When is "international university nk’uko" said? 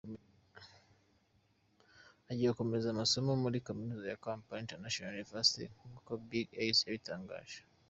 4.65-6.09